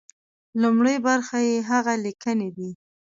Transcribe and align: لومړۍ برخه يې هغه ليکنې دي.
لومړۍ 0.61 0.95
برخه 1.07 1.37
يې 1.47 1.55
هغه 1.69 1.93
ليکنې 2.05 2.49
دي. 2.57 2.69